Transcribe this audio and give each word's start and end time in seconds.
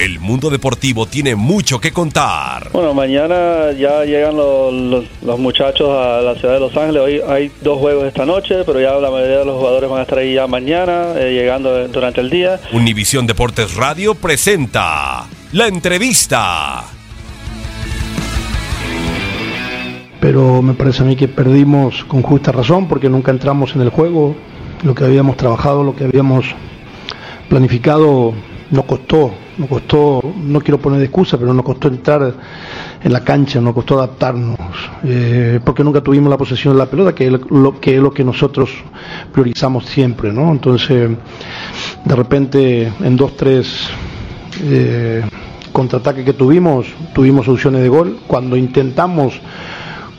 El 0.00 0.18
mundo 0.18 0.48
deportivo 0.48 1.04
tiene 1.04 1.34
mucho 1.36 1.78
que 1.78 1.92
contar. 1.92 2.70
Bueno, 2.72 2.94
mañana 2.94 3.70
ya 3.78 4.02
llegan 4.04 4.34
los, 4.34 4.72
los- 4.72 5.04
los 5.22 5.38
muchachos 5.38 5.90
a 5.90 6.22
la 6.22 6.34
ciudad 6.36 6.54
de 6.54 6.60
Los 6.60 6.74
Ángeles. 6.74 7.02
Hoy 7.02 7.20
hay 7.28 7.50
dos 7.60 7.78
juegos 7.78 8.06
esta 8.06 8.24
noche, 8.24 8.64
pero 8.64 8.80
ya 8.80 8.92
la 8.94 9.10
mayoría 9.10 9.38
de 9.40 9.44
los 9.44 9.58
jugadores 9.58 9.90
van 9.90 9.98
a 9.98 10.02
estar 10.02 10.18
ahí 10.18 10.34
ya 10.34 10.46
mañana, 10.46 11.12
eh, 11.16 11.32
llegando 11.34 11.86
durante 11.88 12.22
el 12.22 12.30
día. 12.30 12.58
Univisión 12.72 13.26
Deportes 13.26 13.74
Radio 13.76 14.14
presenta 14.14 15.26
la 15.52 15.66
entrevista. 15.66 16.84
pero 20.20 20.60
me 20.60 20.74
parece 20.74 21.00
a 21.02 21.06
mí 21.06 21.16
que 21.16 21.28
perdimos 21.28 22.04
con 22.04 22.20
justa 22.20 22.52
razón 22.52 22.88
porque 22.88 23.08
nunca 23.08 23.30
entramos 23.30 23.74
en 23.74 23.80
el 23.80 23.88
juego. 23.88 24.36
Lo 24.82 24.94
que 24.94 25.04
habíamos 25.04 25.38
trabajado, 25.38 25.82
lo 25.82 25.96
que 25.96 26.04
habíamos 26.04 26.44
planificado, 27.48 28.34
nos 28.70 28.84
costó, 28.84 29.32
nos 29.58 29.68
costó, 29.68 30.22
no 30.36 30.60
quiero 30.60 30.78
poner 30.78 31.00
de 31.00 31.06
excusa, 31.06 31.36
pero 31.38 31.52
nos 31.52 31.64
costó 31.64 31.88
entrar 31.88 32.34
en 33.02 33.12
la 33.12 33.24
cancha, 33.24 33.60
nos 33.60 33.74
costó 33.74 33.98
adaptarnos, 33.98 34.58
eh, 35.04 35.60
porque 35.64 35.82
nunca 35.82 36.00
tuvimos 36.00 36.30
la 36.30 36.38
posesión 36.38 36.74
de 36.74 36.78
la 36.78 36.86
pelota, 36.86 37.14
que 37.14 37.26
es 37.26 37.32
lo 37.32 37.80
que, 37.80 37.96
es 37.96 38.02
lo 38.02 38.12
que 38.12 38.24
nosotros 38.24 38.70
priorizamos 39.32 39.86
siempre, 39.86 40.32
¿no? 40.32 40.52
Entonces, 40.52 41.10
de 42.04 42.16
repente, 42.16 42.92
en 43.00 43.16
dos, 43.16 43.36
tres 43.36 43.88
eh, 44.62 45.22
contraataques 45.72 46.24
que 46.24 46.32
tuvimos, 46.32 46.86
tuvimos 47.14 47.46
soluciones 47.46 47.82
de 47.82 47.88
gol. 47.88 48.18
Cuando 48.26 48.56
intentamos 48.56 49.40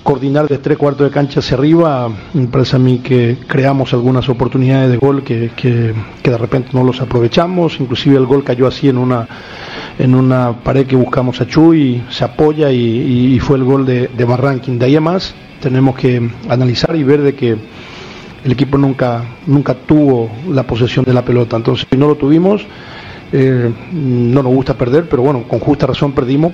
coordinar 0.04 0.48
de 0.48 0.58
tres 0.58 0.78
cuartos 0.78 1.08
de 1.08 1.14
cancha 1.14 1.40
hacia 1.40 1.56
arriba, 1.58 2.10
me 2.34 2.48
parece 2.48 2.76
a 2.76 2.80
mí 2.80 3.00
que 3.00 3.38
creamos 3.48 3.94
algunas 3.94 4.28
oportunidades 4.30 4.90
de 4.92 4.98
gol 4.98 5.24
que, 5.24 5.52
que- 5.56 5.94
de 6.24 6.38
repente 6.38 6.70
no 6.74 6.84
los 6.84 7.02
aprovechamos, 7.02 7.80
inclusive 7.80 8.18
el 8.18 8.26
gol 8.26 8.44
cayó 8.44 8.68
así 8.68 8.90
en 8.90 8.98
una 8.98 9.28
en 10.00 10.16
una 10.16 10.54
pared 10.64 10.88
que 10.88 10.96
buscamos 10.96 11.40
a 11.42 11.48
Chuy, 11.48 12.02
se 12.10 12.24
apoya 12.24 12.72
y, 12.72 12.78
y- 12.80 13.36
y 13.36 13.40
fue 13.40 13.58
el 13.58 13.64
gol 13.64 13.86
de, 13.86 14.08
de 14.08 14.26
Barranquín. 14.26 14.80
De 14.80 14.86
ahí 14.86 14.96
a 14.96 15.02
más 15.02 15.36
tenemos 15.60 15.96
que 15.96 16.28
analizar 16.50 16.96
y 16.96 17.04
ver 17.04 17.22
de 17.22 17.36
que 17.36 17.56
el 18.44 18.52
equipo 18.52 18.78
nunca, 18.80 19.24
nunca 19.46 19.76
tuvo 19.76 20.32
la 20.50 20.64
posesión 20.64 21.06
de 21.06 21.14
la 21.14 21.24
pelota, 21.24 21.58
entonces 21.58 21.86
si 21.92 21.98
no 21.98 22.08
lo 22.08 22.16
tuvimos, 22.16 22.66
eh, 23.34 23.72
no 23.92 24.42
nos 24.42 24.52
gusta 24.54 24.74
perder, 24.74 25.08
pero 25.08 25.22
bueno, 25.22 25.44
con 25.48 25.60
justa 25.60 25.86
razón 25.86 26.14
perdimos. 26.14 26.54